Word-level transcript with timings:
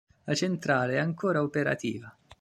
La 0.23 0.33
centrale 0.33 0.95
è 0.95 0.97
ancora 0.97 1.43
operativa. 1.43 2.11